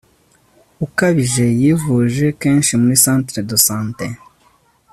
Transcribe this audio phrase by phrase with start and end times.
[0.85, 4.05] ukabije yivuje kenshi muri centre de santé